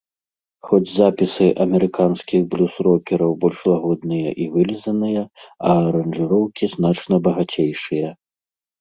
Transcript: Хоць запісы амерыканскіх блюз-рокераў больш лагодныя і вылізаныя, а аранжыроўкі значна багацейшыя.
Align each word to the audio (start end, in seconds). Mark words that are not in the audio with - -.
Хоць 0.69 0.93
запісы 1.01 1.45
амерыканскіх 1.65 2.47
блюз-рокераў 2.55 3.31
больш 3.45 3.59
лагодныя 3.75 4.29
і 4.41 4.51
вылізаныя, 4.57 5.21
а 5.71 5.79
аранжыроўкі 5.87 6.65
значна 6.77 7.25
багацейшыя. 7.33 8.07